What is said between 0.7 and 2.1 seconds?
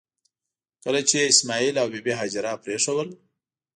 کله چې یې اسماعیل او بي